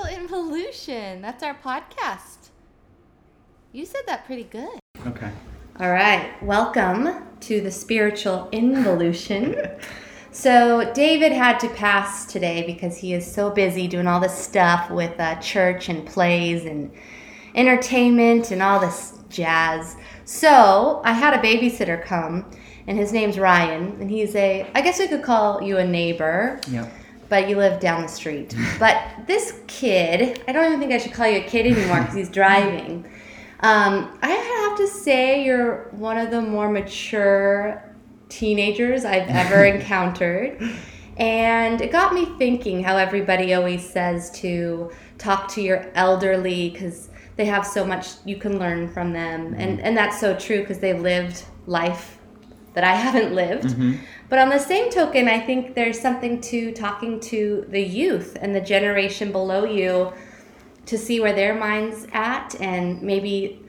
[0.00, 1.20] Spiritual Involution.
[1.20, 2.48] That's our podcast.
[3.72, 4.78] You said that pretty good.
[5.06, 5.30] Okay.
[5.78, 6.42] All right.
[6.42, 9.56] Welcome to the Spiritual Involution.
[10.32, 14.90] so, David had to pass today because he is so busy doing all this stuff
[14.90, 16.90] with uh, church and plays and
[17.54, 19.96] entertainment and all this jazz.
[20.24, 22.50] So, I had a babysitter come,
[22.86, 26.60] and his name's Ryan, and he's a, I guess we could call you a neighbor
[26.68, 26.90] Yep.
[27.30, 28.54] But you live down the street.
[28.78, 32.14] But this kid, I don't even think I should call you a kid anymore because
[32.14, 33.06] he's driving.
[33.60, 37.82] Um, I have to say, you're one of the more mature
[38.28, 40.60] teenagers I've ever encountered.
[41.16, 47.10] And it got me thinking how everybody always says to talk to your elderly because
[47.36, 49.54] they have so much you can learn from them.
[49.58, 52.19] And, and that's so true because they've lived life
[52.74, 53.74] that I haven't lived.
[54.28, 58.54] But on the same token, I think there's something to talking to the youth and
[58.54, 60.12] the generation below you
[60.86, 63.60] to see where their mind's at and maybe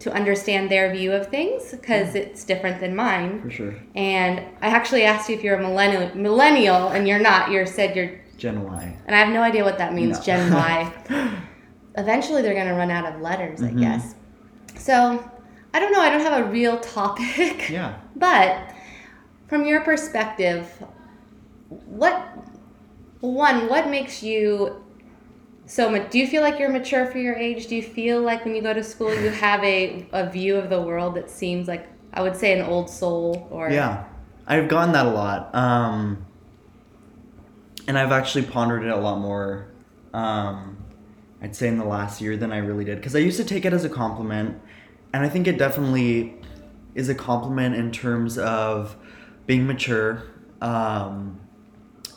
[0.00, 3.40] to understand their view of things because it's different than mine.
[3.42, 3.74] For sure.
[3.94, 7.50] And I actually asked you if you're a millennial, millennial and you're not.
[7.50, 8.96] You said you're, Gen Y.
[9.06, 10.24] and I have no idea what that means, No.
[10.24, 10.92] Gen Y.
[11.96, 13.68] Eventually, they're going to run out of letters, Mhm.
[13.70, 14.14] I guess.
[14.76, 15.24] So,
[15.74, 16.00] I don't know.
[16.00, 17.68] I don't have a real topic.
[17.68, 17.98] Yeah.
[18.16, 18.72] But
[19.48, 20.70] from your perspective,
[21.68, 22.16] what
[23.20, 24.82] one what makes you
[25.66, 26.10] so much?
[26.10, 27.66] Do you feel like you're mature for your age?
[27.66, 30.70] Do you feel like when you go to school you have a, a view of
[30.70, 34.04] the world that seems like I would say an old soul or Yeah.
[34.46, 35.52] I've gotten that a lot.
[35.54, 36.24] Um,
[37.88, 39.68] and I've actually pondered it a lot more,
[40.12, 40.76] um,
[41.42, 42.98] I'd say in the last year than I really did.
[42.98, 44.60] Because I used to take it as a compliment.
[45.14, 46.34] And I think it definitely
[46.96, 48.96] is a compliment in terms of
[49.46, 50.24] being mature.
[50.60, 51.38] Um,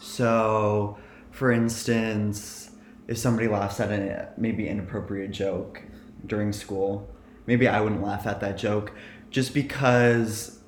[0.02, 0.98] so,
[1.30, 2.72] for instance,
[3.08, 5.84] if somebody laughs at a maybe inappropriate joke
[6.26, 7.08] during school,
[7.46, 8.92] maybe I wouldn't laugh at that joke
[9.30, 10.60] just because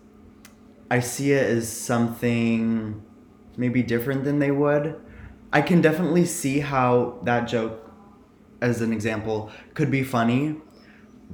[0.91, 3.03] I see it as something
[3.57, 5.01] maybe different than they would.
[5.51, 7.91] I can definitely see how that joke,
[8.61, 10.57] as an example, could be funny,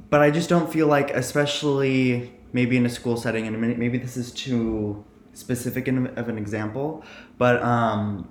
[0.09, 4.17] but I just don't feel like, especially maybe in a school setting, and maybe this
[4.17, 7.03] is too specific of an example,
[7.37, 8.29] but um,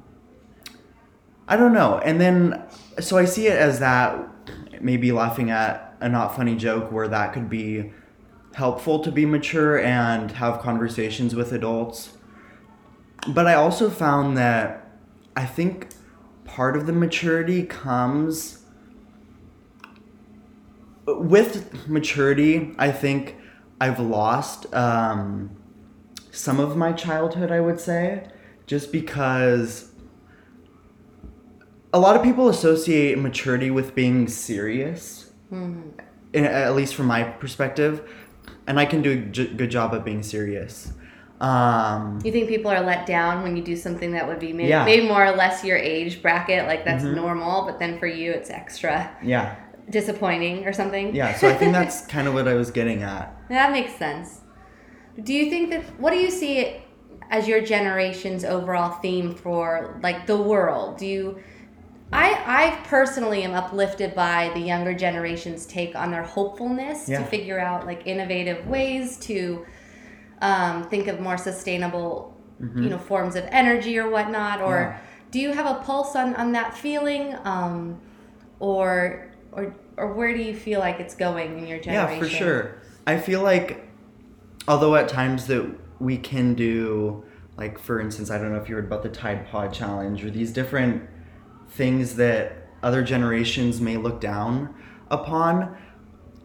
[1.47, 1.99] I don't know.
[1.99, 2.65] And then,
[3.01, 4.31] so I see it as that
[4.81, 7.93] maybe laughing at a not funny joke where that could be
[8.55, 12.17] helpful to be mature and have conversations with adults.
[13.29, 14.91] But I also found that
[15.37, 15.89] I think
[16.45, 18.64] part of the maturity comes
[21.07, 22.75] with maturity.
[22.79, 23.37] I think
[23.81, 25.51] I've lost um,
[26.31, 28.27] some of my childhood, I would say,
[28.67, 29.91] just because
[31.93, 35.95] a lot of people associate maturity with being serious, in,
[36.35, 38.09] at least from my perspective,
[38.67, 40.93] and I can do a j- good job of being serious.
[41.41, 44.71] Um, You think people are let down when you do something that would be maybe,
[44.71, 44.85] Yeah.
[44.85, 47.15] maybe more or less your age bracket, like that's Mhm.
[47.15, 49.55] normal, but then for you it's extra yeah,
[49.91, 51.15] disappointing or something?
[51.15, 51.35] yeah.
[51.35, 53.37] So I think that's kind of what I was getting at.
[53.49, 54.41] That makes sense.
[55.23, 56.83] Do you think that what do you see
[57.31, 60.99] as your generation's overall theme for like the world?
[60.99, 61.39] Do you
[62.13, 67.21] I I personally am uplifted by the younger generation's take on their hopefulness Yeah.
[67.21, 69.65] to figure out like innovative ways to
[70.43, 72.33] um, think of more sustainable
[72.77, 74.93] you know forms of energy or whatnot or Mm-hmm.
[74.93, 74.99] Yeah.
[75.33, 78.01] do you have a pulse on, on that feeling um,
[78.61, 82.29] or or or where do you feel like it's going in your generation Yeah, for
[82.29, 82.83] sure.
[83.07, 83.87] I feel like,
[84.67, 85.67] although at times that
[86.01, 87.25] we can do,
[87.57, 90.31] like for instance, I don't know if you heard about the Tide Pod Challenge or
[90.31, 91.09] these different
[91.69, 94.75] things that other generations may look down
[95.11, 95.77] upon.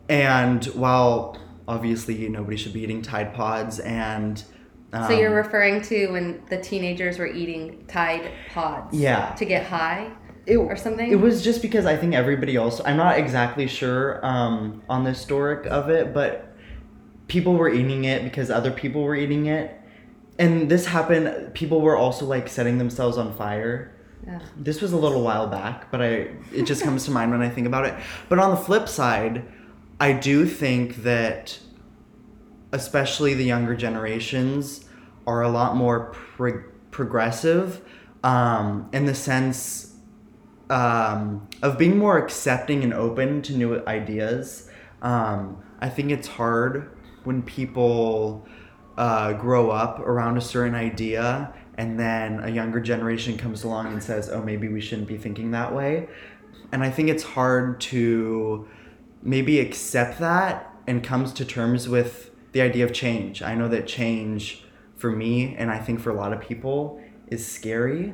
[0.07, 1.37] And while
[1.67, 4.43] obviously nobody should be eating Tide Pods, and
[4.91, 8.97] um, So you're referring to when the teenagers were eating Tide Pods?
[8.97, 9.33] Yeah.
[9.35, 10.11] To get high
[10.49, 11.11] it, or something?
[11.11, 12.81] It was just because I think everybody else.
[12.83, 16.53] I'm not exactly sure um, on the historic of it, but
[17.27, 19.79] people were eating it because other people were eating it,
[20.37, 21.53] and this happened.
[21.53, 23.95] People were also like setting themselves on fire.
[24.29, 24.41] Ugh.
[24.57, 26.07] This was a little while back, but I
[26.53, 27.93] it just comes to mind when I think about it.
[28.27, 29.45] But on the flip side,
[29.99, 31.59] I do think that
[32.71, 34.85] especially the younger generations
[35.25, 37.81] are a lot more pro- progressive
[38.23, 39.88] um, in the sense
[40.69, 44.69] um, of being more accepting and open to new ideas.
[45.01, 48.45] Um, I think it's hard when people
[48.97, 54.03] uh, grow up around a certain idea and then a younger generation comes along and
[54.03, 56.07] says, oh, maybe we shouldn't be thinking that way.
[56.71, 58.67] and I think it's hard to
[59.23, 63.41] maybe accept that and comes to terms with the idea of change.
[63.41, 64.63] I know that change
[64.97, 68.13] for me and I think for a lot of people is scary.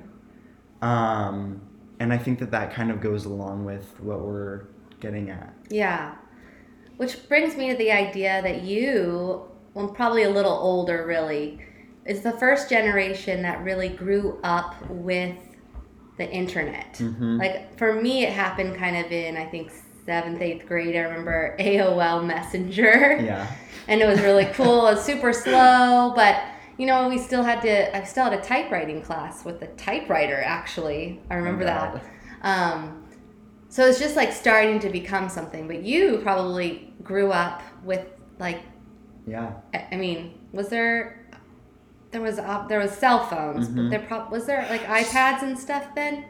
[0.81, 1.61] Um,
[1.99, 4.65] and I think that that kind of goes along with what we're
[4.99, 5.53] getting at.
[5.69, 6.15] Yeah.
[6.97, 9.43] Which brings me to the idea that you,
[9.73, 11.59] well, probably a little older really,
[12.05, 15.35] is the first generation that really grew up with
[16.17, 16.93] the internet.
[16.95, 17.39] Mhm.
[17.39, 19.71] Like for me, it happened kind of in, I think,
[20.05, 20.95] seventh, eighth grade.
[20.95, 23.19] I remember AOL Messenger.
[23.21, 23.47] Yeah.
[23.87, 24.87] and it was really cool.
[24.87, 26.41] It was super slow, but
[26.77, 27.95] you know, we still had to.
[27.95, 30.41] I still had a typewriting class with a typewriter.
[30.43, 32.03] Actually, I remember Oh, that.
[32.41, 33.03] Um,
[33.69, 35.67] so it's just like starting to become something.
[35.67, 38.05] But you probably grew up with
[38.39, 38.59] like,
[39.27, 39.51] Yeah.
[39.73, 41.21] I I mean, was there?
[42.11, 43.89] There was uh, there was cell phones, but Mhm.
[43.89, 46.25] there prob- was there like iPads and stuff then.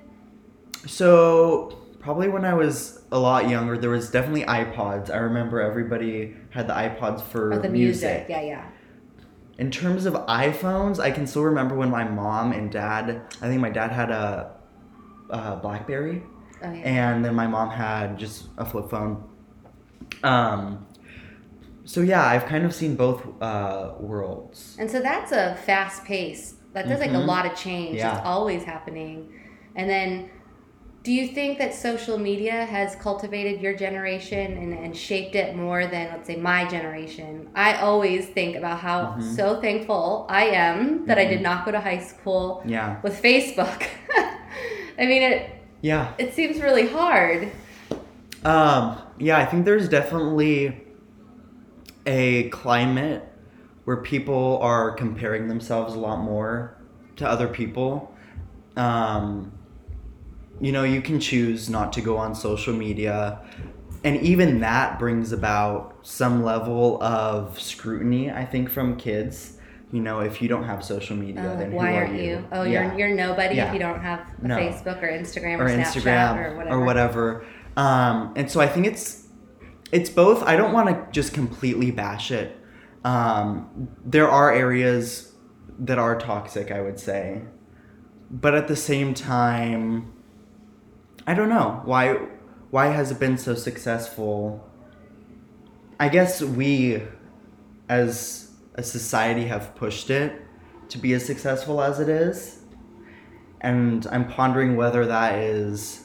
[0.87, 5.09] So probably when I was a lot younger, there was definitely iPods.
[5.09, 8.27] I remember everybody had the iPods for Or the music.
[8.29, 8.65] Yeah, yeah.
[9.57, 13.21] In terms of iPhones, I can still remember when my mom and dad.
[13.41, 14.51] I think my dad had a,
[15.29, 16.23] a BlackBerry,
[16.61, 16.81] Oh yeah.
[16.83, 19.23] and then my mom had just a flip phone.
[20.23, 20.85] Um.
[21.85, 24.75] So yeah, I've kind of seen both uh, worlds.
[24.79, 26.55] And so that's a fast pace.
[26.73, 27.27] That does like a Mhm.
[27.27, 27.97] lot of change.
[27.97, 28.17] Yeah.
[28.17, 29.31] It's always happening.
[29.75, 30.29] And then
[31.05, 35.85] do you think that social media has cultivated your generation and, and shaped it more
[35.85, 37.47] than let's say my generation?
[37.53, 39.35] I always think about how Mhm.
[39.35, 41.43] so thankful I am that I did Mhm.
[41.43, 42.97] not go to high school Yeah.
[43.03, 43.83] with Facebook.
[44.97, 46.07] I mean it Yeah.
[46.17, 47.51] it seems really hard.
[48.43, 50.81] Um, yeah, I think there's definitely
[52.07, 53.23] a climate
[53.83, 56.75] where people are comparing themselves a lot more
[57.17, 58.11] to other people.
[58.75, 59.51] Um,
[60.59, 63.39] you know, you can choose not to go on social media,
[64.03, 69.57] and even that brings about some level of scrutiny, I think, from kids.
[69.91, 72.23] You know, if you don't have social media, Oh, then why who are aren't you?
[72.23, 72.47] you?
[72.51, 73.67] Oh, Yeah you're you're nobody Yeah.
[73.67, 74.57] if you don't have a No.
[74.57, 77.45] Facebook or Instagram or, or Snapchat Instagram or whatever.
[77.77, 79.27] Um, and so I think it's
[79.91, 80.43] it's both.
[80.43, 82.57] I don't want to just completely bash it.
[83.03, 85.33] Um, there are areas
[85.79, 87.43] that are toxic, I would say,
[88.31, 90.11] but at the same time,
[91.27, 92.17] I don't know why.
[92.71, 94.67] Why has it been so successful?
[95.99, 97.01] I guess we,
[97.87, 100.41] as a society, have pushed it
[100.89, 102.59] to be as successful as it is,
[103.61, 106.01] and I'm pondering whether that is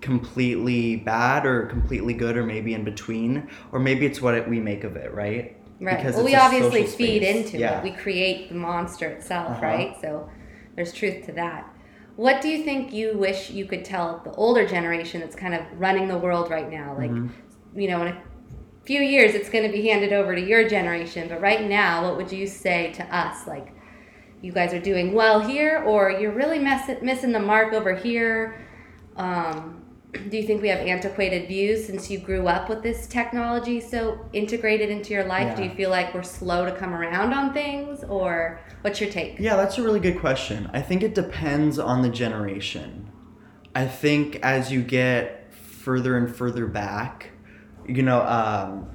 [0.00, 4.60] completely bad or completely good or maybe in between or maybe it's what it, we
[4.60, 5.96] make of it right Right.
[5.96, 7.78] Because well, we obviously feed into Yeah.
[7.78, 7.84] it.
[7.84, 9.66] We create the monster itself, Uh-huh.
[9.66, 9.96] right?
[10.00, 10.28] So
[10.74, 11.72] there's truth to that.
[12.18, 15.60] What do you think you wish you could tell the older generation that's kind of
[15.76, 16.96] running the world right now?
[16.98, 17.28] Like, Mhm.
[17.76, 18.16] you know, in a
[18.82, 22.16] few years it's going to be handed over to your generation, but right now, what
[22.16, 23.46] would you say to us?
[23.46, 23.68] Like,
[24.42, 28.56] you guys are doing well here, or you're really mess- missing the mark over here?
[29.16, 29.80] Um,
[30.28, 34.18] do you think we have antiquated views since you grew up with this technology so
[34.32, 35.56] integrated into your life?
[35.56, 39.38] Do you feel like we're slow to come around on things, or what's your take?
[39.38, 40.70] Yeah, that's a really good question.
[40.72, 43.10] I think it depends on the generation.
[43.74, 47.30] I think as you get further and further back,
[47.86, 48.90] you know, um,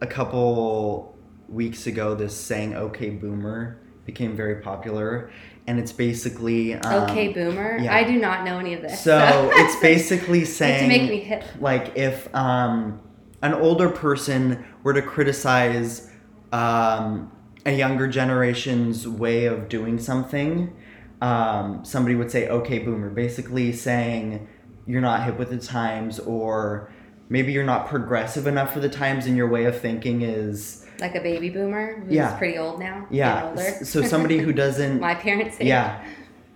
[0.00, 1.16] a couple
[1.48, 5.30] weeks ago, this saying "Okay, Boomer" became very popular,
[5.66, 7.78] and it's basically um, okay, boomer.
[7.78, 7.94] yeah.
[7.94, 9.02] I do not know any of this.
[9.02, 11.44] So it's basically saying to make me hip.
[11.60, 13.00] like if um,
[13.42, 16.10] an older person were to criticize
[16.52, 17.32] um,
[17.64, 20.74] a younger generation's way of doing something,
[21.22, 24.46] um, somebody would say, "Okay, boomer," basically saying
[24.86, 26.92] you're not hip with the times, or
[27.30, 31.14] maybe you're not progressive enough for the times, and your way of thinking is Like
[31.16, 32.36] a baby boomer who's Yeah.
[32.38, 33.06] pretty old now.
[33.10, 33.54] yeah.
[33.82, 35.56] So somebody who doesn't my parents.
[35.60, 35.66] age.
[35.66, 36.04] yeah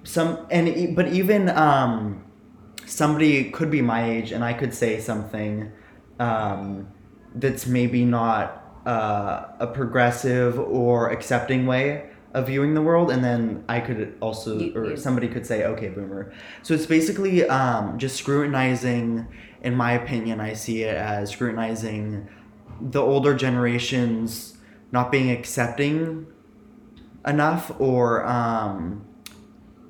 [0.04, 2.24] some and but even um
[2.86, 5.70] somebody could be my age and i could say something
[6.20, 6.88] um
[7.34, 13.62] that's maybe not uh, a progressive or accepting way of viewing the world and then
[13.68, 17.98] i could also You- or you- somebody could say okay boomer so it's basically um
[17.98, 19.26] just scrutinizing
[19.62, 22.28] in my opinion i see it as scrutinizing
[22.80, 24.56] the older generations
[24.92, 26.26] not being accepting
[27.26, 29.04] enough or um,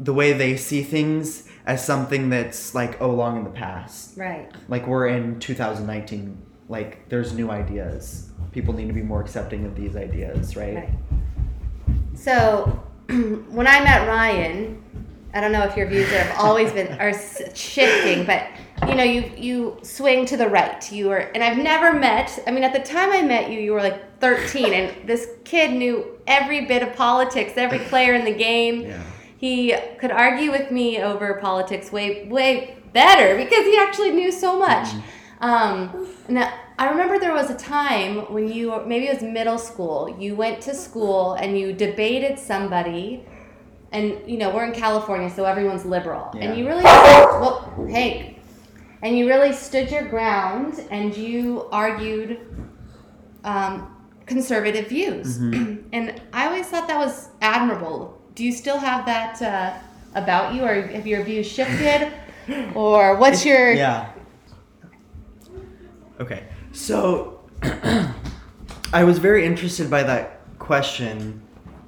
[0.01, 4.51] the way they see things as something that's like oh long in the past Right.
[4.69, 6.37] like we're in 2019
[6.69, 10.89] like there's new ideas people need to be more accepting of these ideas right, Right.
[12.15, 14.83] So, when I met Ryan,
[15.35, 17.13] I don't know if your views have always been are
[17.55, 18.45] shifting, but
[18.87, 20.91] you know, you you swing to the right.
[20.93, 22.39] You were, and I've never met.
[22.47, 25.73] I mean, at the time I met you, you were like 13, and this kid
[25.73, 28.83] knew every bit of politics, every player in the game.
[28.83, 29.03] Yeah.
[29.39, 34.59] He could argue with me over politics way way better because he actually knew so
[34.59, 34.89] much.
[35.41, 40.15] Um, now, I remember there was a time when you maybe it was middle school.
[40.19, 43.25] You went to school and you debated somebody
[43.93, 46.43] and you know we're in California, so everyone's liberal, Yeah.
[46.45, 48.38] and you really, well, hey,
[49.03, 52.41] and you really stood your ground, and you argued
[53.45, 55.37] um, conservative views,
[55.93, 58.21] and I always thought that was admirable.
[58.35, 59.75] Do you still have that uh,
[60.15, 62.13] about you, or have your views shifted,
[62.75, 63.73] or what's your?
[63.73, 64.11] Yeah.
[66.21, 66.45] Okay.
[66.73, 67.41] So
[68.93, 71.43] I was very interested by that question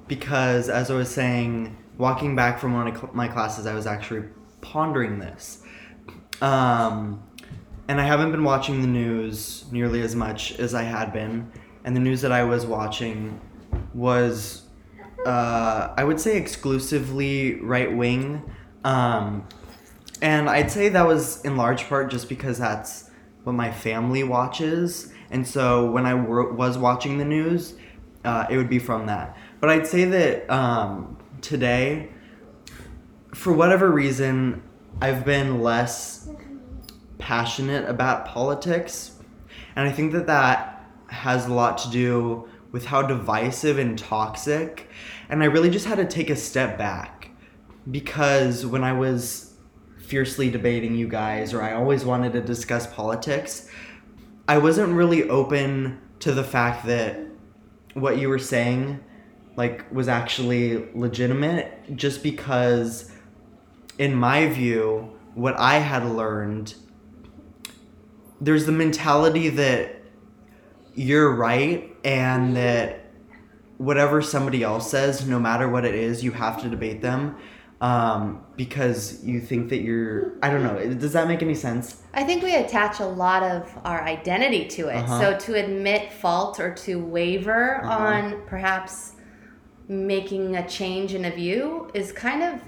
[0.07, 4.27] because, as I was saying, walking back from one of my classes, I was actually
[4.61, 5.60] pondering this.
[6.41, 7.23] Um,
[7.87, 11.51] and I haven't been watching the news nearly as much as I had been.
[11.83, 13.39] And the news that I was watching
[13.93, 14.63] was,
[15.25, 18.43] uh, I would say, exclusively right wing.
[18.83, 19.47] Um,
[20.21, 23.09] and I'd say that was in large part just because that's
[23.43, 25.11] what my family watches.
[25.31, 27.75] And so when I were, was watching the news,
[28.23, 29.37] uh, it would be from that.
[29.59, 32.09] But I'd say that um, today,
[33.33, 34.61] for whatever reason,
[35.01, 36.29] I've been less
[37.17, 39.17] passionate about politics.
[39.75, 44.87] And I think that that has a lot to do with how divisive and toxic.
[45.27, 47.31] And I really just had to take a step back
[47.89, 49.55] because when I was
[50.05, 53.69] fiercely debating you guys, or I always wanted to discuss politics,
[54.47, 57.19] I wasn't really open to the fact that
[57.95, 59.03] what you were saying
[59.55, 63.10] like was actually legitimate just because
[63.97, 66.75] in my view what I had learned
[68.39, 70.01] there's the mentality that
[70.95, 73.05] you're right and that
[73.77, 77.35] whatever somebody else says no matter what it is you have to debate them
[77.81, 82.23] um, because you think that you're i don't know does that make any sense I
[82.25, 84.97] think we attach a lot of our identity to it.
[84.97, 85.21] Uh-huh.
[85.21, 88.03] So to admit fault or to waver Uh-huh.
[88.05, 89.13] on perhaps
[89.87, 92.59] making a change in a view is kind of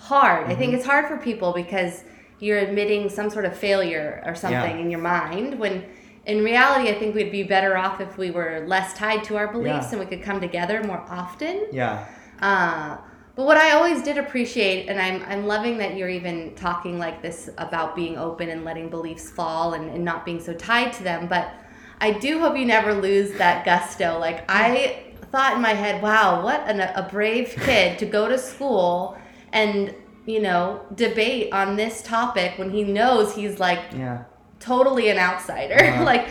[0.00, 0.46] hard.
[0.46, 0.58] I Mm-hmm.
[0.58, 2.04] think it's hard for people because
[2.38, 4.82] you're admitting some sort of failure or something Yeah.
[4.84, 5.84] in your mind when
[6.26, 9.48] in reality I think we'd be better off if we were less tied to our
[9.52, 9.90] beliefs Yeah.
[9.92, 11.66] and we could come together more often.
[11.72, 12.04] yeah
[12.40, 12.96] Uh,
[13.36, 17.20] but what I always did appreciate, and I'm, I'm loving that you're even talking like
[17.22, 21.02] this about being open and letting beliefs fall and, and not being so tied to
[21.04, 21.26] them.
[21.28, 21.52] But
[22.00, 24.18] I do hope you never lose that gusto.
[24.18, 28.36] Like, I thought in my head, wow, what an, a brave kid to go to
[28.38, 29.16] school
[29.52, 29.94] and,
[30.26, 34.24] you know, debate on this topic when he knows he's like yeah
[34.58, 35.76] totally an outsider.
[35.84, 36.04] Uh-huh.
[36.04, 36.28] like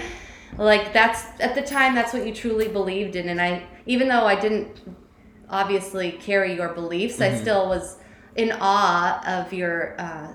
[0.57, 4.25] like that's at the time that's what you truly believed in and I even though
[4.25, 4.67] I didn't
[5.49, 7.41] obviously carry your beliefs, I Mhm.
[7.41, 7.97] still was
[8.35, 10.27] in awe of your uh,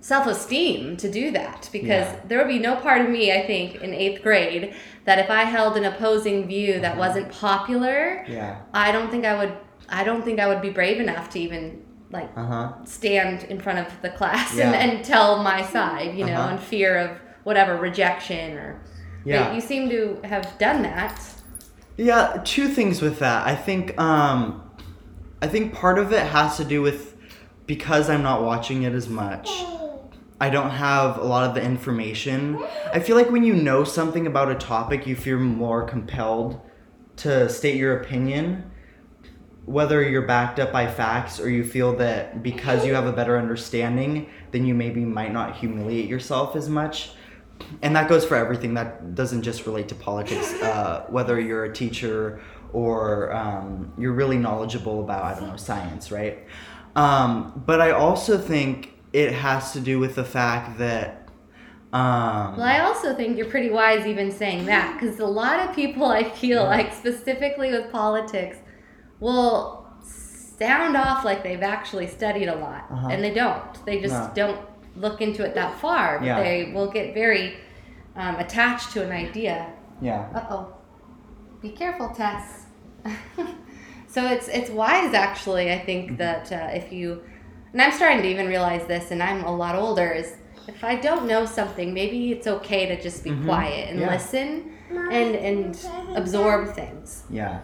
[0.00, 2.16] self-esteem to do that because Yeah.
[2.26, 4.74] there would be no part of me I think in 8th grade
[5.04, 6.98] that if I held an opposing view that Uh-huh.
[7.00, 9.52] wasn't popular, yeah I don't think I would
[9.88, 11.81] I don't think I would be brave enough to even
[12.12, 14.70] like uh-huh stand in front of the class Yeah.
[14.72, 16.52] and, and tell my side, you know, Uh-huh.
[16.54, 17.10] in fear of
[17.44, 18.80] whatever rejection or.
[19.24, 19.44] Yeah.
[19.44, 21.20] But you seem to have done that.
[21.96, 23.46] Yeah, two things with that.
[23.46, 24.62] I think um
[25.40, 27.16] I think part of it has to do with
[27.66, 29.48] because I'm not watching it as much.
[30.40, 32.60] I don't have a lot of the information.
[32.92, 36.60] I feel like when you know something about a topic, you feel more compelled
[37.18, 38.70] to state your opinion,
[39.64, 43.38] whether you're backed up by facts or you feel that because you have a better
[43.38, 47.10] understanding, then you maybe might not humiliate yourself as much.
[47.80, 48.74] And that goes for everything.
[48.74, 50.52] That doesn't just relate to politics.
[50.62, 52.40] Uh, whether you're a teacher
[52.72, 56.38] or um, you're really knowledgeable about, I don't know, science, right?
[56.96, 61.28] Um, but I also think it has to do with the fact that.
[61.92, 65.74] Um, Well, I also think you're pretty wise even saying that because a lot of
[65.74, 66.68] people I feel Yeah.
[66.68, 68.56] like specifically with politics
[69.22, 73.08] will sound off like they've actually studied a lot Uh-huh.
[73.12, 73.72] and they don't.
[73.86, 74.30] They just No.
[74.40, 74.60] don't
[75.04, 76.18] look into it that far.
[76.18, 76.42] But Yeah.
[76.42, 77.46] they will get very
[78.22, 79.58] um, attached to an idea.
[80.08, 80.22] yeah.
[80.38, 80.62] Uh oh.
[81.62, 82.44] Be careful, Tess.
[84.14, 85.66] so it's it's wise actually.
[85.72, 87.06] I think that uh, if you,
[87.72, 90.08] and I'm starting to even realize this, and I'm a lot older.
[90.20, 90.28] Is
[90.68, 93.44] if I don't know something, maybe it's okay to just be Mhm.
[93.46, 94.10] quiet and Yeah.
[94.14, 94.48] listen
[95.18, 95.64] and and
[96.20, 97.24] absorb things.
[97.30, 97.54] Yeah.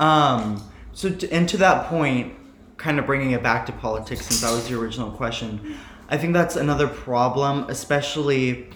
[0.00, 2.34] Um, so, to, and to that point,
[2.76, 5.76] kind of bringing it back to politics, since that was the original question,
[6.08, 8.68] I think that's another problem, especially.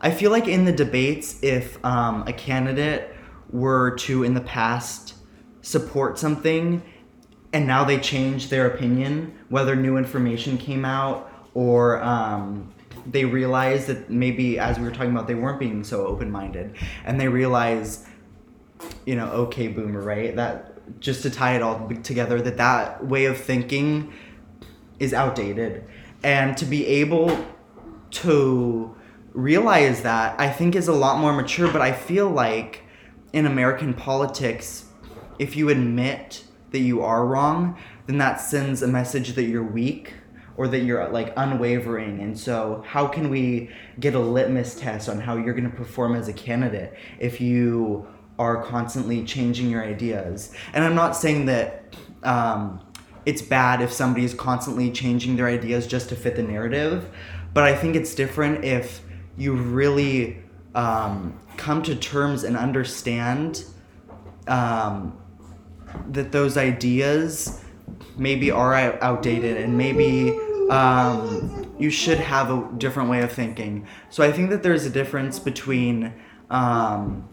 [0.00, 3.14] I feel like in the debates, if um, a candidate
[3.50, 5.14] were to, in the past,
[5.62, 6.82] support something
[7.52, 12.72] and now they change their opinion, whether new information came out or um,
[13.06, 16.76] they realize that maybe, as we were talking about, they weren't being so open minded
[17.04, 18.06] and they realize,
[19.06, 20.34] you know, okay, boomer, right?
[20.36, 24.12] That just to tie it all together, that that way of thinking
[24.98, 25.84] is outdated.
[26.22, 27.46] And to be able
[28.10, 28.94] to
[29.32, 32.82] realize that, I think is a lot more mature, but I feel like
[33.32, 34.86] in American politics,
[35.38, 40.14] if you admit that you are wrong, then that sends a message that you're weak
[40.56, 42.20] or that you're like unwavering.
[42.20, 43.70] And so, how can we
[44.00, 48.06] get a litmus test on how you're going to perform as a candidate if you
[48.38, 50.52] are constantly changing your ideas?
[50.72, 52.80] And I'm not saying that um,
[53.26, 57.08] it's bad if somebody is constantly changing their ideas just to fit the narrative,
[57.52, 59.02] but I think it's different if
[59.36, 60.42] you really
[60.74, 63.64] um, come to terms and understand
[64.46, 65.18] um,
[66.10, 67.62] that those ideas
[68.16, 70.38] maybe are outdated and maybe
[70.70, 73.86] um, you should have a different way of thinking.
[74.10, 76.12] So I think that there's a difference between
[76.50, 77.28] um,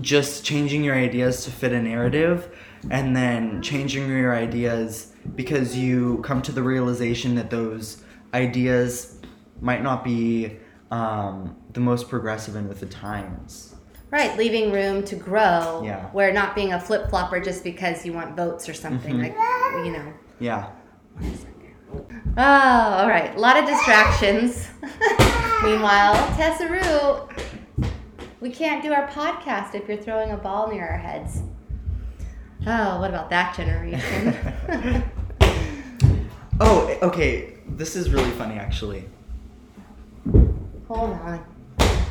[0.00, 2.54] just changing your ideas to fit a narrative
[2.90, 8.02] and then changing your ideas because you come to the realization that those
[8.34, 9.18] ideas
[9.60, 10.56] might not be
[10.90, 13.74] um, the most progressive and with the times.
[14.10, 15.82] Right, leaving room to grow.
[15.84, 16.06] Yeah.
[16.10, 19.22] Where not being a flip flopper just because you want votes or something Mhm.
[19.22, 20.12] like, you know.
[20.38, 20.68] Yeah.
[22.36, 23.34] Oh, all right.
[23.36, 24.68] A lot of distractions.
[25.62, 27.28] Meanwhile, Tessa Rue,
[28.42, 31.42] we can't do our podcast if you're throwing a ball near our heads.
[32.66, 35.04] Oh, what about that generation?
[36.64, 37.54] Oh, okay.
[37.66, 39.06] This is really funny, actually.
[40.86, 41.44] Hold on.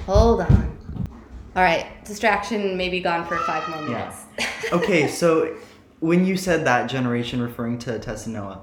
[0.08, 1.08] Hold on.
[1.56, 4.24] All right, distraction maybe gone for five more minutes.
[4.74, 5.56] Okay, so
[6.02, 8.62] when you said that generation referring to Tess and Noah,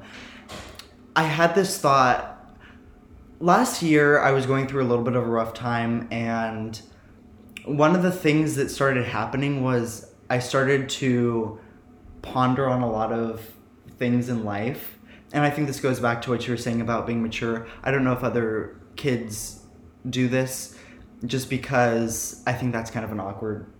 [1.16, 2.34] I had this thought.
[3.40, 6.80] Last year, I was going through a little bit of a rough time, and
[7.68, 11.60] one of the things that started happening was I started to
[12.22, 13.52] ponder on a lot of
[13.98, 14.98] things in life.
[15.32, 17.66] And I think this goes back to what you were saying about being mature.
[17.82, 19.60] I don't know if other kids
[20.08, 20.76] do this
[21.26, 23.70] just because I think that's kind of an awkward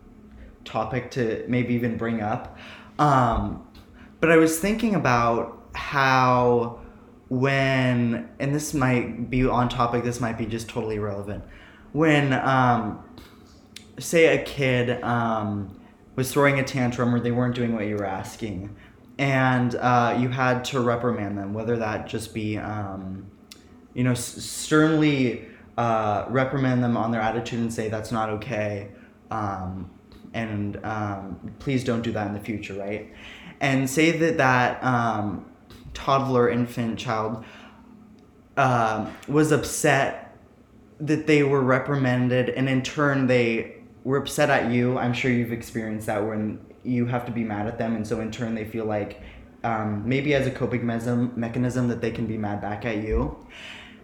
[0.64, 2.59] topic to maybe even bring up.
[2.98, 3.66] Um,
[4.20, 6.81] but I was thinking about how
[7.29, 11.44] when, and this might be on topic, this might be just totally irrelevant.
[11.92, 13.05] When, um,
[13.98, 15.80] say, a kid um,
[16.16, 18.74] was throwing a tantrum or they weren't doing what you were asking,
[19.18, 23.30] and uh, you had to reprimand them, whether that just be, um,
[23.94, 28.88] you know, sternly uh, reprimand them on their attitude and say that's not okay,
[29.30, 29.90] um,
[30.34, 33.12] and um, please don't do that in the future, right?
[33.61, 35.50] And say that that um,
[35.94, 37.44] toddler, infant, child
[38.56, 40.37] um, was upset
[41.00, 43.77] that they were reprimanded, and in turn they
[44.08, 44.96] were upset at you.
[44.96, 48.20] I'm sure you've experienced that when you have to be mad at them, and so
[48.20, 49.20] in turn they feel like
[49.64, 53.46] um, maybe as a coping mechanism, mechanism that they can be mad back at you.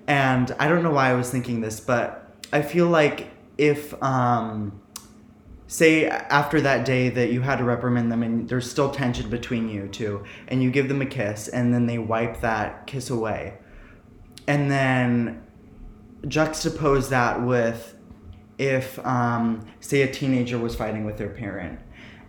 [0.06, 4.78] And I don't know why I was thinking this, but I feel like if, um,
[5.68, 9.70] say, after that day that you had to reprimand them and there's still tension between
[9.70, 13.54] you two, and you give them a kiss, and then they wipe that kiss away,
[14.46, 15.42] and then
[16.24, 17.93] juxtapose that with
[18.58, 21.80] if, um, say, a teenager was fighting with their parent,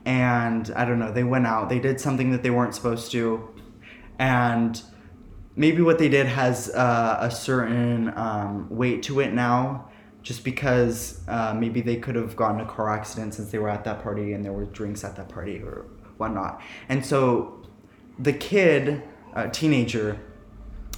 [0.06, 3.50] and I don't know, they went out, they did something that they weren't supposed to,
[4.20, 4.82] and
[5.56, 9.90] maybe what they did has uh, a certain um, weight to it now
[10.22, 13.84] just because uh, maybe they could have gotten a car accident since they were at
[13.84, 15.86] that party and there were drinks at that party or
[16.18, 16.60] whatnot.
[16.90, 17.64] And so
[18.18, 19.04] the kid
[19.36, 20.20] uh, teenager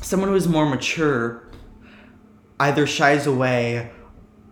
[0.02, 1.50] someone who is more mature
[2.60, 3.92] either shies away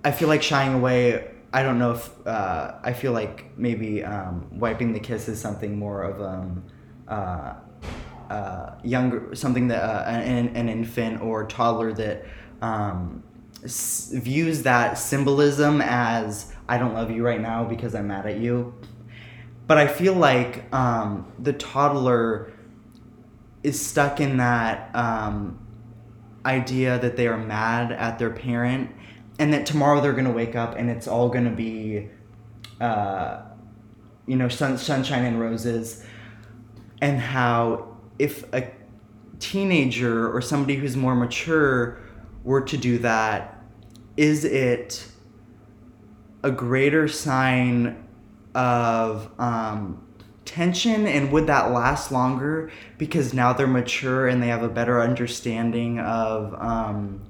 [0.06, 4.48] i feel like shying away i don't know if uh, i feel like maybe um,
[4.52, 6.64] wiping the kiss is something more of um,
[7.08, 7.56] uh,
[8.30, 12.26] uh, younger something that uh, an, an infant or toddler that
[12.62, 13.24] um,
[13.64, 18.40] s- views that symbolism as I don't love you right now because I'm mad at
[18.40, 18.74] you.
[19.68, 22.52] But I feel like um, the toddler
[23.64, 25.60] is stuck in that um,
[26.46, 28.92] idea that they are mad at their parent
[29.40, 32.10] and that tomorrow they're going to wake up and it's all going to be,
[32.80, 33.42] uh,
[34.26, 36.06] you know, sun, sunshine and roses.
[37.02, 38.72] And how if a
[39.40, 42.00] teenager or somebody who's more mature
[42.44, 43.64] were to do that,
[44.18, 45.08] is it
[46.44, 48.08] a greater sign
[48.54, 50.02] of um,
[50.46, 55.02] tension and would that last longer because now they're mature and they have a better
[55.02, 57.22] understanding of um,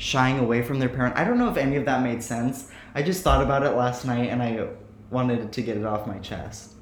[0.00, 1.14] shying away from their parent?
[1.16, 2.70] I don't know if any of that made sense.
[2.94, 4.68] I just thought about it last night and I
[5.10, 6.72] wanted to get it off my chest.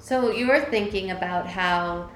[0.00, 2.10] So you were thinking about how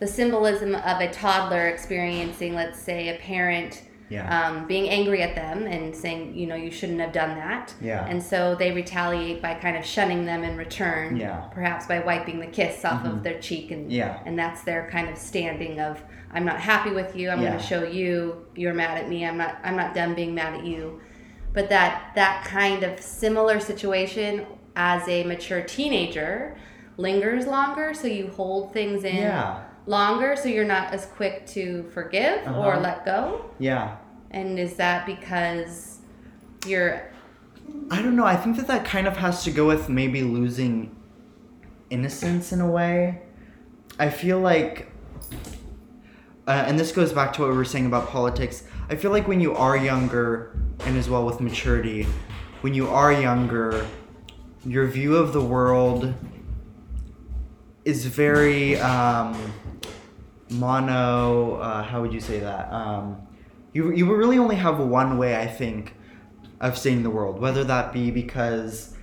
[0.00, 4.48] the symbolism of a toddler experiencing, let's say, a parent Yeah.
[4.48, 7.72] um, being angry at them and saying, you know, you shouldn't have done that.
[7.80, 8.04] Yeah.
[8.06, 11.16] And so they retaliate by kind of shunning them in return.
[11.16, 11.42] Yeah.
[11.54, 13.22] Perhaps by wiping the kiss off of Mhm.
[13.22, 14.18] their cheek and Yeah.
[14.26, 17.30] and that's their kind of standing of I'm not happy with you.
[17.30, 17.48] I'm Yeah.
[17.50, 19.24] going to show you you're mad at me.
[19.24, 21.00] I'm not I'm not done being mad at you.
[21.52, 24.44] But that that kind of similar situation
[24.74, 26.56] as a mature teenager
[26.96, 29.60] lingers longer so you hold things in Yeah.
[29.86, 32.80] longer so you're not as quick to forgive or Uh-huh.
[32.80, 33.46] let go.
[33.58, 33.96] Yeah.
[34.30, 35.98] And is that because
[36.66, 37.10] you're
[37.90, 38.24] I don't know.
[38.24, 40.94] I think that that kind of has to go with maybe losing
[41.88, 43.22] innocence in a way.
[43.98, 44.90] I feel like,
[46.46, 48.64] uh, and this goes back to what we were saying about politics.
[48.88, 52.06] I feel like when you are younger, and as well with maturity,
[52.60, 53.86] when you are younger,
[54.64, 56.14] your view of the world
[57.84, 59.52] is very um,
[60.50, 61.56] mono.
[61.56, 62.72] Uh, how would you say that?
[62.72, 63.26] Um,
[63.72, 65.94] you you really only have one way, I think,
[66.60, 67.40] of seeing the world.
[67.40, 68.94] Whether that be because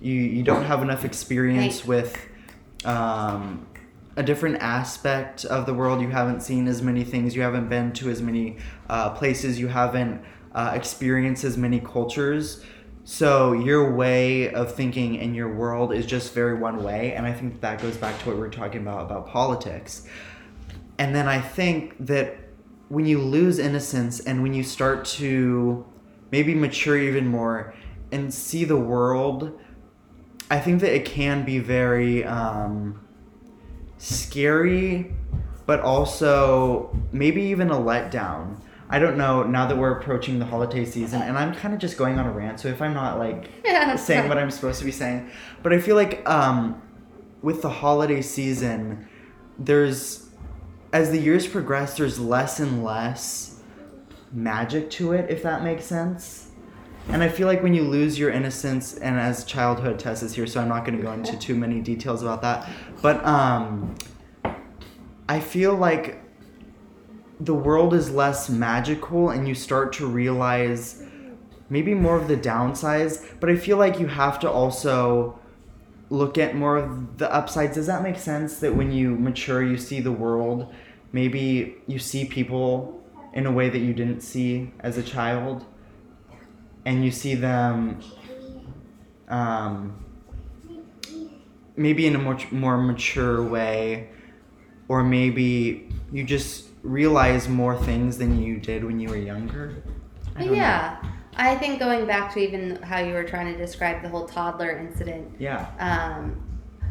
[0.00, 1.88] you you don't have enough experience Right.
[1.88, 2.28] with
[2.84, 3.66] um,
[4.16, 6.00] a different aspect of the world.
[6.02, 7.34] You haven't seen as many things.
[7.36, 9.58] You haven't been to as many uh, places.
[9.58, 10.22] You haven't
[10.54, 12.62] uh, experienced as many cultures.
[13.04, 17.32] So your way of thinking and your world is just very one way, and I
[17.32, 20.06] think that goes back to what we are talking about about politics.
[20.98, 22.36] And then I think that
[22.92, 25.82] when you lose innocence and when you start to
[26.30, 27.74] maybe mature even more
[28.12, 29.58] and see the world,
[30.50, 33.00] I think that it can be very um,
[33.96, 35.10] scary,
[35.64, 38.60] but also maybe even a letdown.
[38.90, 41.96] I don't know now that we're approaching the holiday season, and I'm kind of just
[41.96, 42.60] going on a rant.
[42.60, 44.28] So if I'm not like Yeah, saying fine.
[44.28, 45.30] what I'm supposed to be saying,
[45.62, 46.82] but I feel like um,
[47.40, 49.08] with the holiday season,
[49.58, 50.28] there's
[50.92, 53.60] as the years progress, there's less and less
[54.32, 56.48] magic to it, if that makes sense.
[57.08, 60.46] And I feel like when you lose your innocence, and as childhood Tess is here,
[60.46, 62.68] so I'm not going to go into too many details about that,
[63.00, 63.96] but um,
[65.28, 66.22] I feel like
[67.40, 71.02] the world is less magical, and you start to realize
[71.70, 73.26] maybe more of the downsides.
[73.40, 75.40] But I feel like you have to also
[76.12, 77.74] look at more of the upsides.
[77.74, 78.60] Does that make sense?
[78.60, 80.72] That when you mature, you see the world,
[81.10, 85.64] maybe you see people in a way that you didn't see as a child,
[86.84, 87.98] and you see them
[89.28, 90.04] um,
[91.76, 94.10] maybe in a much more mature way,
[94.88, 99.82] or maybe you just realize more things than you did when you were younger.
[100.44, 100.56] Don't
[101.02, 101.10] know.
[101.36, 104.70] I think going back to even how you were trying to describe the whole toddler
[104.78, 105.66] incident, Yeah.
[105.78, 106.42] um,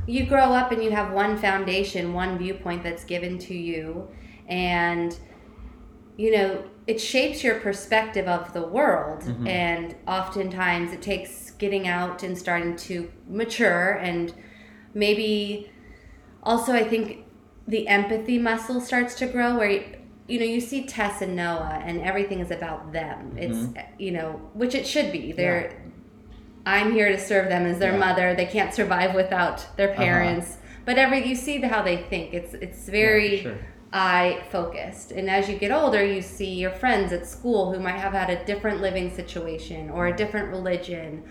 [0.08, 4.08] you grow up and you have one foundation, one viewpoint that's given to you,
[4.47, 5.17] and
[6.17, 9.21] you know it shapes your perspective of the world.
[9.21, 9.47] Mhm.
[9.47, 14.34] And oftentimes it takes getting out and starting to mature, and
[14.93, 15.69] maybe
[16.43, 17.19] also I think
[17.67, 19.84] the empathy muscle starts to grow where.
[20.32, 23.36] You, know, you see Tess and Noah, and everything is about them.
[23.38, 23.84] It's Mhm.
[24.00, 25.34] you know, which it should be.
[25.34, 25.72] They're
[26.65, 27.98] I'm here to serve them as their Yeah.
[27.98, 28.34] mother.
[28.36, 30.04] They can't survive without their Uh-huh.
[30.04, 30.58] parents.
[30.86, 32.34] But every you see how they think.
[32.34, 33.58] It's it's very Yeah, sure.
[33.91, 35.12] I focused.
[35.12, 38.30] And as you get older, you see your friends at school who might have had
[38.30, 41.24] a different living situation or a different religion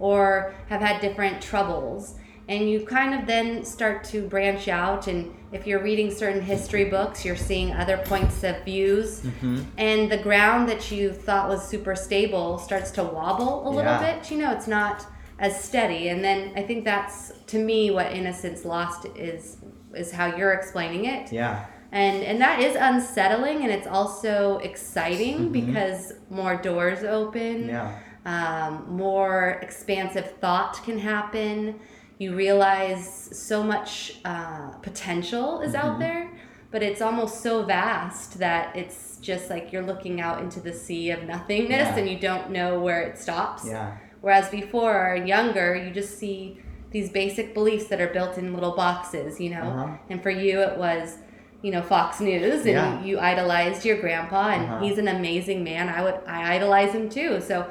[0.00, 2.16] or have had different troubles.
[2.48, 5.06] And you kind of then start to branch out.
[5.06, 9.20] And if you're reading certain history books, you're seeing other points of views.
[9.22, 9.64] Mhm.
[9.78, 14.14] And the ground that you thought was super stable starts to wobble a little Yeah.
[14.16, 14.30] bit.
[14.30, 15.06] You know, it's not
[15.38, 16.08] as steady.
[16.08, 19.56] And then I think that's to me what innocence lost is
[19.94, 21.60] is how you're explaining it Yeah.
[21.92, 25.52] and and that is unsettling and it's also exciting Mhm.
[25.52, 27.92] because more doors open Yeah.
[28.26, 31.76] um, more expansive thought can happen
[32.18, 35.98] you realize so much uh, potential is out Mhm.
[36.00, 36.30] there
[36.70, 41.10] but it's almost so vast that it's just like you're looking out into the sea
[41.10, 41.96] of nothingness Yeah.
[41.98, 43.92] and you don't know where it stops Yeah.
[44.20, 46.58] Whereas before, younger, you just see
[46.90, 49.62] these basic beliefs that are built in little boxes, you know.
[49.62, 49.88] Uh-huh.
[50.10, 51.18] And for you, it was
[51.62, 53.00] you know Fox News and Yeah.
[53.02, 54.78] you idolized your grandpa and Uh-huh.
[54.80, 55.88] he's an amazing man.
[55.88, 57.40] I would I idolize him too.
[57.40, 57.66] So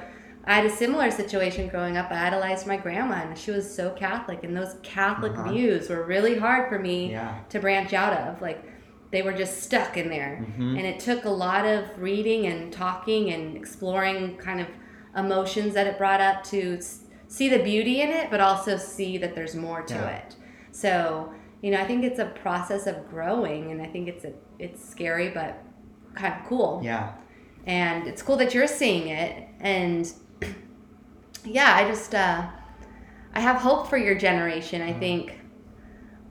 [0.47, 2.09] I had a similar situation growing up.
[2.09, 5.51] I idolized my grandma and she was so Catholic and those Catholic Uh-huh.
[5.51, 7.35] views were really hard for me Yeah.
[7.49, 8.41] to branch out of.
[8.41, 8.63] Like
[9.11, 10.45] they were just stuck in there.
[10.57, 10.77] Mhm.
[10.77, 14.67] And it took a lot of reading and talking and exploring kind of
[15.17, 16.79] emotions that it brought up to
[17.27, 20.09] see the beauty in it, but also see that there's more to Yeah.
[20.09, 20.35] it.
[20.71, 24.31] So, you know, I think it's a process of growing, and I think it's a
[24.59, 25.61] it's scary, but
[26.15, 26.81] kind of cool.
[26.83, 27.09] Yeah.
[27.65, 30.11] And it's cool that you're seeing it, and
[31.47, 32.45] yeah, I just uh,
[33.33, 34.81] I have hope for your generation.
[34.81, 35.39] I think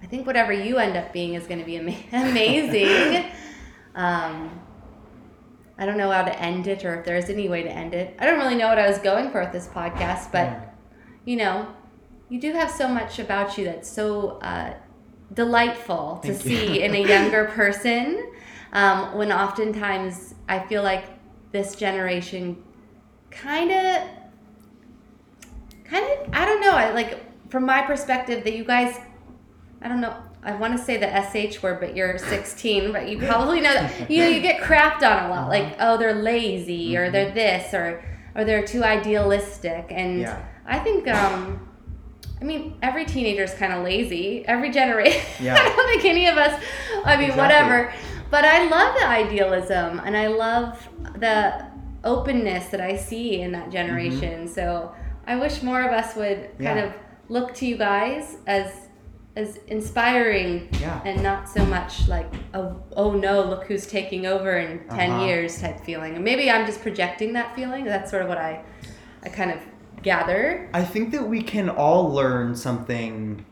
[0.03, 3.31] I think whatever you end up being is going to be ama- amazing.
[3.95, 4.61] um,
[5.79, 8.17] I don't know how to end it, or if there's any way to end it.
[8.19, 10.61] I don't really know what I was going for with this podcast, but Yeah.
[11.25, 11.69] you know,
[12.29, 14.75] you do have so much about you that's so uh,
[15.35, 16.35] delightful to you.
[16.35, 18.33] see in a younger person.
[18.73, 21.05] Um, when oftentimes I feel like
[21.53, 22.63] this generation
[23.31, 24.03] kind of,
[25.89, 26.73] kind of, I don't know.
[26.73, 28.99] I like from my perspective that you guys,
[29.83, 30.17] I don't know.
[30.43, 34.09] I want to say the sh word, but you're 16, but you probably know that
[34.09, 35.39] you know you get crapped on a lot.
[35.39, 35.49] Uh-huh.
[35.49, 37.13] Like, oh, they're lazy, or mm-hmm.
[37.13, 38.05] they're this, or
[38.37, 40.45] or they're too idealistic, and Yeah.
[40.69, 41.69] I think, um,
[42.41, 44.45] I mean, every teenager is kind of lazy.
[44.47, 45.23] Every generation.
[45.41, 45.55] Yeah.
[45.55, 46.63] I don't think any of us.
[47.05, 47.43] I mean, Exactly.
[47.43, 47.93] whatever.
[48.31, 51.67] But I love the idealism, and I love the
[52.05, 54.45] openness that I see in that generation.
[54.45, 54.55] Mm-hmm.
[54.55, 54.93] So
[55.27, 56.87] I wish more of us would kind Mm-hmm.
[56.89, 56.93] Of
[57.29, 58.73] look to you guys as
[59.35, 61.01] as inspiring Yeah.
[61.05, 65.25] and not so much like oh, oh no look who's taking over in 10 Uh-huh.
[65.27, 68.63] years type feeling and maybe i'm just projecting that feeling that's sort of what i
[69.25, 69.59] i kind of
[70.03, 73.45] gather I think that we can all learn something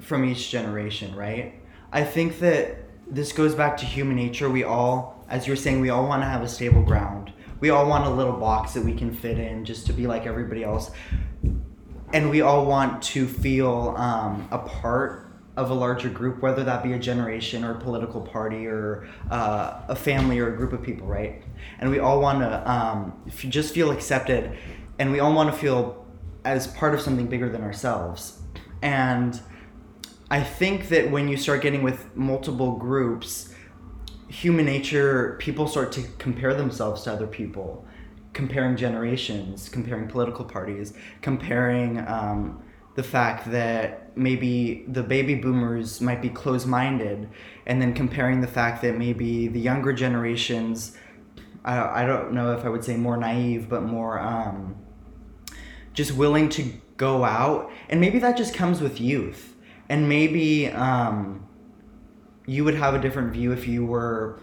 [0.00, 1.52] from each generation, right?
[1.92, 2.78] I think that
[3.10, 4.48] this goes back to human nature.
[4.48, 7.32] We all, as you're saying, we all want to have a stable ground.
[7.60, 10.26] We all want a little box that we can fit in just to be like
[10.26, 10.90] everybody else.
[12.12, 16.84] And we all want to feel um, a part of a larger group, whether that
[16.84, 20.80] be a generation or a political party or uh, a family or a group of
[20.80, 21.42] people, right?
[21.80, 24.56] And we all want to um, just feel accepted,
[25.00, 26.06] and we all want to feel
[26.44, 28.40] as part of something bigger than ourselves.
[28.82, 29.40] And
[30.30, 33.52] I think that when you start getting with multiple groups,
[34.28, 37.84] human nature, people start to compare themselves to other people,
[38.32, 42.62] comparing generations, comparing political parties, comparing um,
[42.94, 47.28] the fact that maybe the baby boomers might be closed minded,
[47.66, 50.96] and then comparing the fact that maybe the younger generations,
[51.64, 54.18] I, I don't know if I would say more naive, but more.
[54.18, 54.76] Um,
[55.98, 59.56] just willing to go out and maybe that just comes with youth
[59.88, 61.47] and maybe um,
[62.48, 64.40] you would have a different view if you were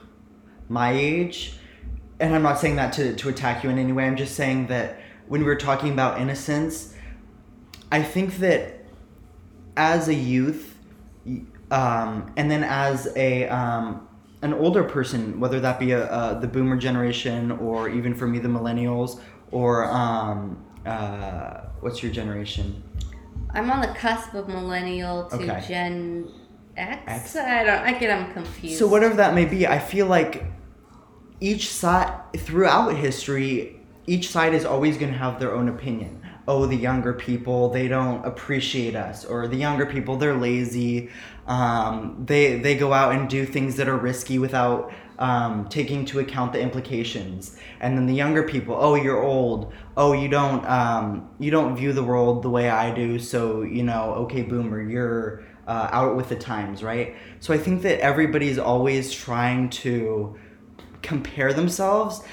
[0.69, 1.57] my age.
[2.19, 4.05] And i'm not saying that to, to attack you in any way.
[4.05, 6.93] I'm just saying that when we were talking about innocence
[7.91, 8.85] i think that
[9.75, 10.77] as a youth
[11.71, 14.07] um, and then as a um,
[14.43, 18.37] an older person whether that be a, uh, the boomer generation or even for me
[18.39, 19.19] the millennials
[19.51, 22.83] or um, uh, what's your generation?
[23.51, 25.63] I'm on the cusp of millennial to Okay.
[25.67, 26.27] gen
[26.77, 27.35] x?
[27.35, 27.35] X.
[27.35, 30.45] i don't i get i'm confused So whatever that may be, I feel like
[31.39, 36.21] each side throughout history, each side is always going to have their own opinion.
[36.47, 41.09] Oh, the younger people, they don't appreciate us, or the younger people, they're lazy.
[41.47, 46.19] Um, they they go out and do things that are risky without um, taking into
[46.19, 47.57] account the implications.
[47.79, 49.73] And then the younger people, oh, you're old.
[49.97, 53.17] Oh, you don't um, you don't view the world the way I do.
[53.17, 57.15] So you know, okay, boomer, you're uh, out with the times, right?
[57.39, 60.37] So I think that everybody's always trying to
[61.01, 62.23] compare themselves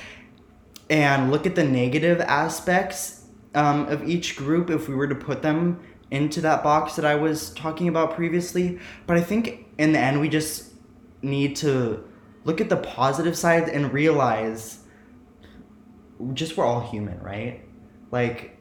[0.90, 5.42] and look at the negative aspects um, of each group if we were to put
[5.42, 8.78] them into that box that I was talking about previously.
[9.06, 10.72] But I think in the end, we just
[11.22, 12.04] need to
[12.44, 14.80] look at the positive side and realize
[16.34, 17.64] just we're all human, right?
[18.10, 18.51] Like,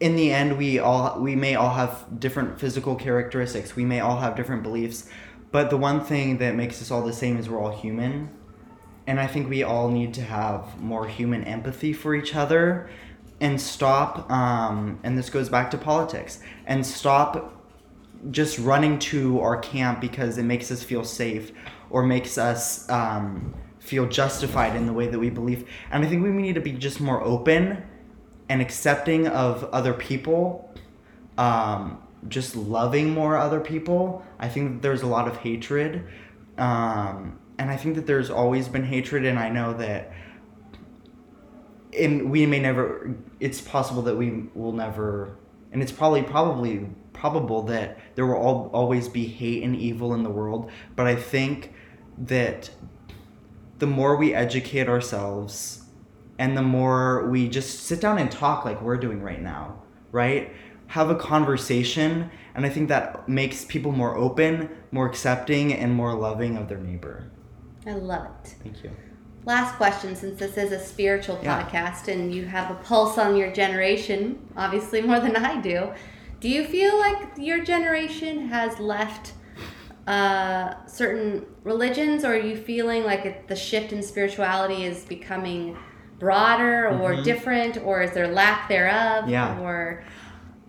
[0.00, 3.76] in the end we all we may all have different physical characteristics.
[3.76, 5.08] We may all have different beliefs.
[5.50, 8.30] But the one thing that makes us all the same is we're all human.
[9.06, 12.88] And i think we all need to have more human empathy for each other
[13.40, 17.62] and stop um, and this goes back to politics and stop
[18.30, 21.52] just running to our camp because it makes us feel safe
[21.90, 25.68] or makes us um, feel justified in the way that we believe.
[25.90, 27.82] And i think we need to be just more open
[28.48, 30.72] and accepting of other people,
[31.38, 34.24] um, just loving more other people.
[34.38, 36.06] I think there's a lot of hatred
[36.56, 40.12] Um, and I think that there's always been hatred, and I know that
[41.98, 45.36] and we may never it's possible that we will never
[45.72, 50.22] and it's probably probably probable that there will all, always be hate and evil in
[50.22, 51.72] the world but i think
[52.18, 52.70] that
[53.78, 55.83] the more we educate ourselves
[56.38, 59.80] and the more we just sit down and talk like we're doing right now
[60.12, 60.52] right?
[60.88, 66.14] Have a conversation and i think that makes people more open more accepting and more
[66.14, 67.30] loving of their neighbor.
[67.86, 68.54] I love it.
[68.62, 68.90] Thank you.
[69.44, 71.62] Last question since this is a spiritual Yeah.
[71.68, 75.90] podcast and you have a pulse on your generation obviously more than i do
[76.40, 79.32] do you feel like your generation has left
[80.06, 85.76] uh, certain religions or are you feeling like it, the shift in spirituality is becoming
[86.18, 87.24] broader or Mhm.
[87.24, 89.58] different or is there lack thereof Yeah.
[89.60, 90.02] or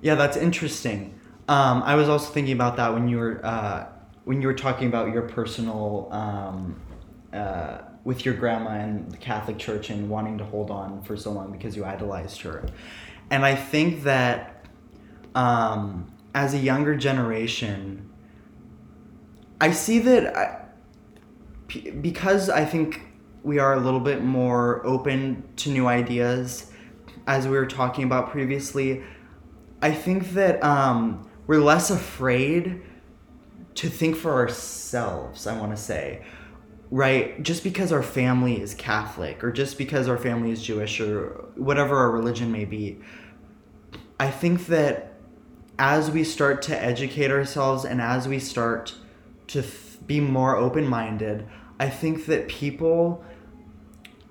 [0.01, 1.15] Yeah, that's interesting.
[1.47, 3.85] Um, I was also thinking about that when you were uh,
[4.25, 6.75] when you were talking about your personal um,
[7.33, 11.31] uh, with your grandma and the Catholic Church and wanting to hold on for so
[11.31, 12.63] long because you idolized her,
[13.31, 14.65] and I think that
[15.35, 18.09] um, as a younger generation,
[19.61, 20.61] I see that I,
[22.01, 23.01] because I think
[23.45, 26.71] we are a little bit more open to new ideas,
[27.27, 29.03] as we were talking about previously.
[29.83, 32.81] I think that um, we're less afraid
[33.75, 36.23] to think for ourselves, I want to say.
[36.89, 37.41] Right?
[37.43, 41.97] Just because our family is Catholic or just because our family is Jewish or whatever
[41.97, 42.99] our religion may be.
[44.19, 45.13] I think that
[45.77, 48.95] as we start to educate ourselves and as we start
[49.47, 49.73] to th-
[50.07, 51.45] be more open minded,
[51.79, 53.23] I think that people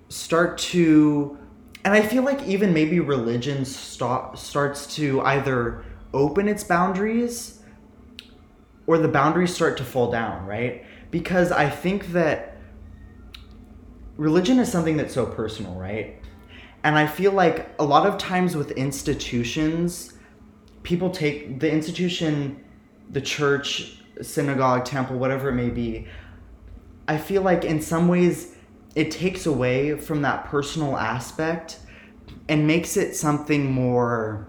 [0.09, 1.39] start to
[1.85, 7.63] and I feel like even maybe religion stop, starts to either open its boundaries
[8.87, 10.85] or the boundaries start to fall down, right?
[11.11, 12.57] Because I think that
[14.17, 16.21] religion is something that's so personal, right?
[16.85, 20.15] And I feel like a lot of times with institutions,
[20.83, 22.65] people take the institution,
[23.11, 26.07] the church, synagogue, temple, whatever it may be,
[27.07, 28.55] I feel like in some ways
[28.95, 31.81] it takes away from that personal aspect
[32.49, 34.49] and makes it something more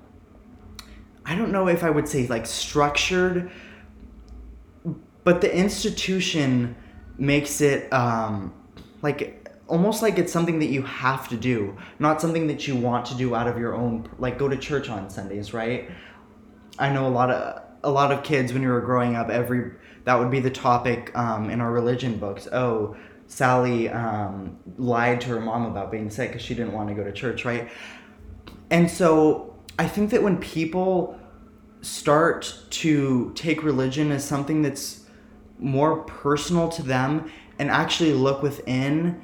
[1.25, 3.51] I don't know if I would say like structured
[5.23, 6.75] but the institution
[7.17, 8.53] makes it um
[9.01, 13.05] like almost like it's something that you have to do not something that you want
[13.07, 15.89] to do out of your own like go to church on Sundays right?
[16.77, 19.71] I know a lot of a lot of kids when you were growing up every
[20.05, 22.95] that would be the topic um, in our religion books oh
[23.27, 27.03] Sally um, lied to her mom about being sick because she didn't want to go
[27.03, 27.69] to church right
[28.69, 31.19] and so I think that when people
[31.81, 35.05] start to take religion as something that's
[35.59, 39.21] more personal to them and actually look within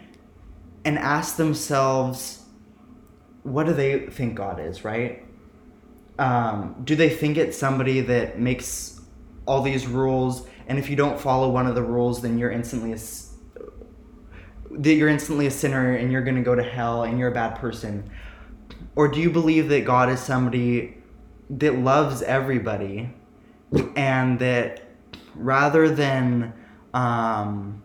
[0.86, 2.46] and ask themselves
[3.44, 5.26] what do they think God is, right?
[6.20, 9.02] Um, do they think it's somebody that makes
[9.48, 12.94] all these rules and if you don't follow one of the rules then you're instantly
[12.94, 12.98] a
[14.72, 17.34] that you're instantly a sinner and you're going to go to hell and you're a
[17.34, 18.10] bad person.
[18.96, 20.98] Or do you believe that God is somebody
[21.50, 23.10] that loves everybody
[23.96, 24.84] and that
[25.36, 26.54] rather than
[26.94, 27.84] um,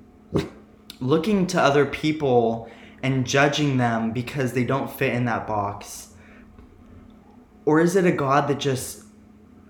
[1.00, 2.70] looking to other people
[3.02, 6.14] and judging them because they don't fit in that box
[7.64, 9.05] or is it a god that just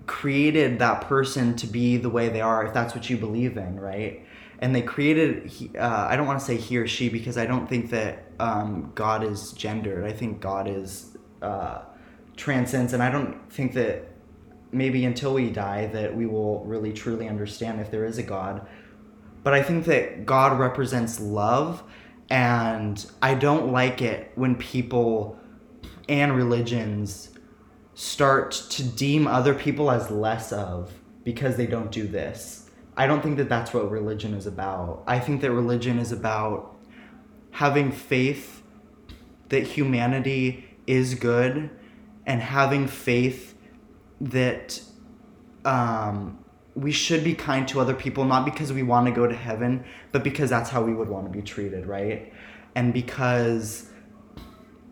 [0.07, 3.79] created that person to be the way they are if that's what you believe in
[3.79, 4.25] right?
[4.59, 7.45] And they created he- uh, i don't want to say he or she because i
[7.45, 10.03] don't think that um, god is gendered.
[10.05, 11.81] I think god is uh,
[12.35, 14.05] transcends and i don't think that
[14.71, 18.67] maybe until we die that we will really truly understand if there is a god.
[19.43, 21.83] But i think that god represents love
[22.29, 25.39] and i don't like it when people
[26.09, 27.29] and religions
[27.97, 30.93] start to deem other people as less of
[31.23, 32.69] because they don't do this.
[32.95, 35.03] I don't think that that's what religion is about.
[35.07, 36.77] I think that religion is about
[37.49, 38.61] having faith
[39.49, 41.71] that humanity is good
[42.27, 43.55] and having faith
[44.21, 44.79] that
[45.65, 46.37] um,
[46.75, 49.83] we should be kind to other people, not because we want to go to heaven,
[50.11, 52.31] but because that's how we would want to be treated, right?
[52.75, 53.89] And because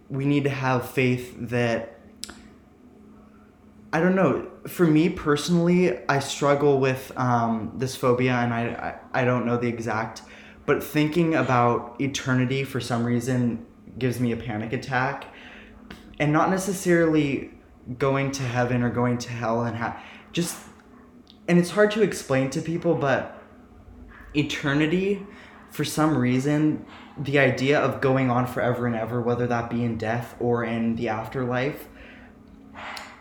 [0.09, 1.94] we need to have faith that
[3.95, 4.51] I don't know.
[4.67, 9.55] For me personally, I struggle with um, this phobia, and I, I I don't know
[9.55, 10.21] the exact,
[10.65, 13.65] but thinking about eternity for some reason
[13.97, 15.33] gives me a panic attack,
[16.19, 17.51] and not necessarily
[17.97, 20.57] going to heaven or going to hell and ha- just,
[21.47, 23.41] and it's hard to explain to people, but
[24.33, 25.25] eternity,
[25.71, 26.85] for some reason,
[27.17, 30.97] the idea of going on forever and ever, whether that be in death or in
[30.97, 31.87] the afterlife,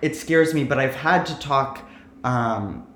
[0.03, 0.64] it scares me.
[0.64, 1.88] But I've had to talk.
[2.22, 2.88] Um,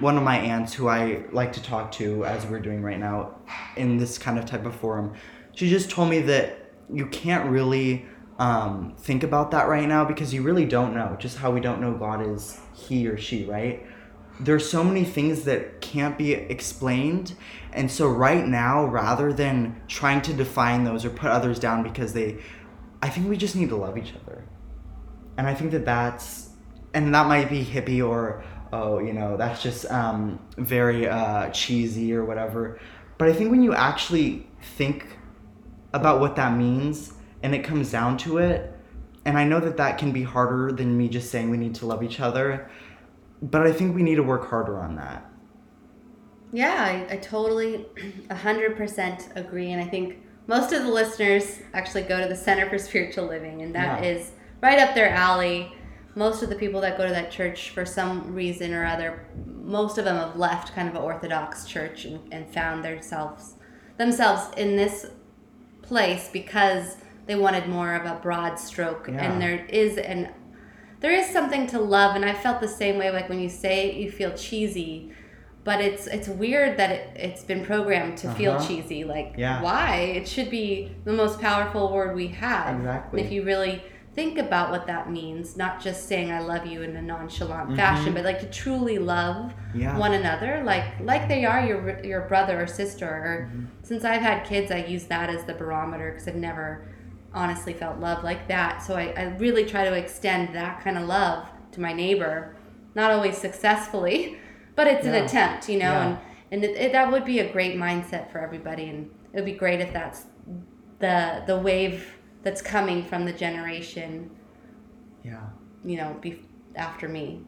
[0.00, 3.36] one of my aunts, who I like to talk to, as we're doing right now,
[3.76, 5.12] in this kind of type of forum,
[5.52, 8.04] she just told me that you can't really
[8.40, 11.14] um, think about that right now because you really don't know.
[11.20, 13.86] Just how we don't know God is He or She, right?
[14.40, 17.34] there's so many things that can't be explained
[17.72, 22.14] and so right now rather than trying to define those or put others down because
[22.14, 22.38] they
[23.02, 24.29] i think we just need to love each other
[25.36, 26.50] and i think that that's
[26.94, 32.12] and that might be hippie or oh you know that's just um, very uh, cheesy
[32.14, 32.78] or whatever
[33.18, 35.06] but i think when you actually think
[35.92, 37.12] about what that means
[37.42, 38.72] and it comes down to it
[39.24, 41.86] and i know that that can be harder than me just saying we need to
[41.86, 42.70] love each other
[43.42, 45.24] but I think we need to work harder on that.
[46.52, 47.86] Yeah, I, I totally
[48.28, 49.72] 100% agree.
[49.72, 53.62] And I think most of the listeners actually go to the Center for Spiritual Living,
[53.62, 54.10] and that Yeah.
[54.10, 55.72] is right up their alley.
[56.16, 59.96] Most of the people that go to that church, for some reason or other, most
[59.96, 63.54] of them have left kind of an Orthodox church and, and found themselves
[63.96, 65.06] themselves in this
[65.82, 66.96] place because
[67.26, 69.08] they wanted more of a broad stroke.
[69.08, 69.30] Yeah.
[69.32, 70.30] And there is an
[71.00, 73.88] there is something to love and i felt the same way like when you say
[73.88, 75.10] it, you feel cheesy
[75.64, 78.66] but it's it's weird that it, it's been programmed to feel Uh-huh.
[78.68, 79.62] cheesy like Yeah.
[79.62, 83.20] why it should be the most powerful word we have Exactly.
[83.20, 83.82] And if you really
[84.14, 87.76] think about what that means not just saying i love you in a nonchalant Mhm.
[87.76, 89.96] fashion but like to truly love Yeah.
[89.96, 93.64] one another like like they are your your brother or sister or Mm-hmm.
[93.82, 96.82] since i've had kids i use that as the barometer because i've never
[97.32, 101.06] honestly felt love like that so I, I really try to extend that kind of
[101.06, 102.56] love to my neighbor
[102.96, 104.36] not always successfully
[104.74, 106.06] but it's an attempt you know Yeah.
[106.06, 106.18] and
[106.52, 109.52] and it, it, that would be a great mindset for everybody and it would be
[109.52, 110.24] great if that's
[110.98, 114.30] the the wave that's coming from the generation
[115.24, 115.40] Yeah.
[115.84, 116.42] you know be
[116.76, 117.42] after me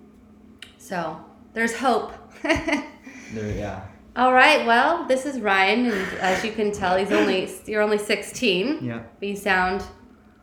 [0.78, 1.18] so
[1.54, 2.12] there's hope
[2.42, 3.82] There, yeah.
[4.16, 7.98] all right well this is ryan and as you can tell he's only you're only
[7.98, 9.02] 16 Yeah.
[9.18, 9.82] but you sound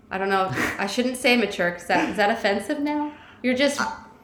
[0.10, 3.12] i don't know i shouldn't say mature because that, is that offensive now
[3.44, 3.80] you're just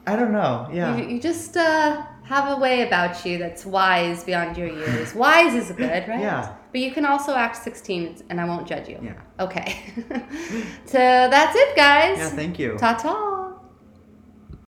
[0.08, 0.68] I don't know.
[0.72, 0.96] Yeah.
[0.96, 5.52] you, you just uh, have a way about you that's wise beyond your years wise
[5.52, 6.54] is good right Yeah.
[6.72, 9.14] But you can also act 16 and i won't judge you Yeah.
[9.40, 9.76] okay
[10.84, 12.28] so that's it guys Yeah.
[12.30, 12.76] Thank you.
[12.78, 13.35] ta-ta